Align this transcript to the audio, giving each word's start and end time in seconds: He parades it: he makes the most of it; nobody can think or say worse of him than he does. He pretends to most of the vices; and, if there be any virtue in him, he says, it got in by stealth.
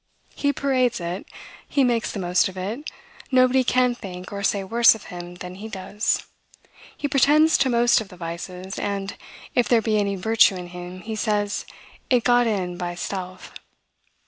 He 0.33 0.51
parades 0.51 0.99
it: 0.99 1.27
he 1.67 1.83
makes 1.83 2.11
the 2.11 2.17
most 2.17 2.49
of 2.49 2.57
it; 2.57 2.89
nobody 3.31 3.63
can 3.63 3.93
think 3.93 4.33
or 4.33 4.41
say 4.41 4.63
worse 4.63 4.95
of 4.95 5.03
him 5.13 5.35
than 5.35 5.53
he 5.53 5.67
does. 5.67 6.25
He 6.97 7.07
pretends 7.07 7.55
to 7.59 7.69
most 7.69 8.01
of 8.01 8.07
the 8.09 8.17
vices; 8.17 8.79
and, 8.79 9.15
if 9.53 9.67
there 9.69 9.79
be 9.79 9.99
any 9.99 10.15
virtue 10.15 10.55
in 10.55 10.69
him, 10.69 11.01
he 11.01 11.15
says, 11.15 11.67
it 12.09 12.23
got 12.23 12.47
in 12.47 12.77
by 12.77 12.95
stealth. 12.95 13.53